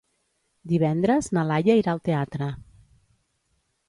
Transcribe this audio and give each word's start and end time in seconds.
Divendres 0.71 1.29
na 1.37 1.43
Laia 1.49 1.75
irà 1.81 1.93
al 1.93 2.01
teatre. 2.09 2.47